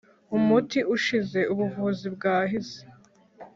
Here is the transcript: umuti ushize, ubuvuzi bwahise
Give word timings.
umuti 0.37 0.79
ushize, 0.95 1.39
ubuvuzi 1.53 2.07
bwahise 2.15 2.81